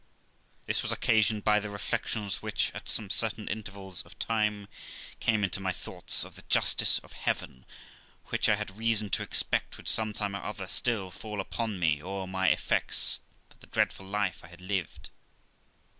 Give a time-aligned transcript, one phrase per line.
[0.65, 4.67] This was occasioned by the reflections which, at some certain intervals of time,
[5.19, 7.67] came into my thoughts of the justice of heaven,
[8.29, 12.01] which I had reason to expect would some time or other still fall upon me
[12.01, 13.19] or my effects,
[13.51, 15.11] for the dreadful life I had lived.